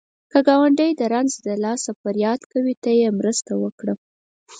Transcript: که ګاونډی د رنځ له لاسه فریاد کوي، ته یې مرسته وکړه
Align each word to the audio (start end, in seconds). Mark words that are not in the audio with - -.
که 0.31 0.39
ګاونډی 0.47 0.91
د 0.95 1.01
رنځ 1.13 1.31
له 1.47 1.55
لاسه 1.65 1.89
فریاد 2.01 2.41
کوي، 2.51 2.73
ته 2.83 2.89
یې 2.99 3.07
مرسته 3.19 3.51
وکړه 3.63 3.93